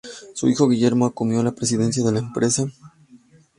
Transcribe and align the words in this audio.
Su 0.33 0.49
hijo 0.49 0.67
Guillermo 0.67 1.05
asumió 1.05 1.43
la 1.43 1.53
presidencia 1.53 2.03
de 2.03 2.11
la 2.11 2.17
empresa. 2.17 2.65